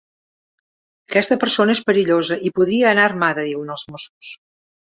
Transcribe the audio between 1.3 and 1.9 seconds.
persona és